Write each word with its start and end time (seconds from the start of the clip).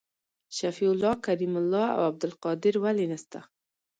شفیع 0.57 0.89
الله 0.93 1.13
کریم 1.25 1.53
الله 1.61 1.87
او 1.95 2.01
عبدالقادر 2.11 2.73
ولي 2.83 3.05
نسته؟ 3.11 3.39